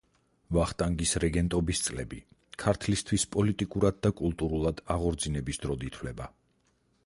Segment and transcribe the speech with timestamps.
[0.55, 2.21] ვახტანგის რეგენტობის წლები
[2.63, 6.33] ქართლისთვის პოლიტიკურად და კულტურულად აღორძინების დროდ ითვლება.